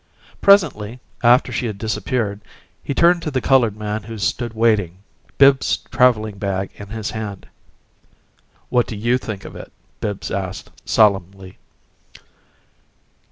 Presently, 0.41 0.99
after 1.21 1.51
she 1.51 1.67
had 1.67 1.77
disappeared, 1.77 2.41
he 2.81 2.95
turned 2.95 3.21
to 3.21 3.29
the 3.29 3.39
colored 3.39 3.77
man 3.77 4.01
who 4.01 4.17
stood 4.17 4.53
waiting, 4.55 4.97
Bibbs's 5.37 5.77
traveling 5.91 6.39
bag 6.39 6.71
in 6.73 6.87
his 6.87 7.11
hand. 7.11 7.47
"What 8.69 8.87
do 8.87 8.95
YOU 8.95 9.19
think 9.19 9.45
of 9.45 9.55
it?" 9.55 9.71
Bibbs 9.99 10.31
asked, 10.31 10.71
solemnly. 10.85 11.59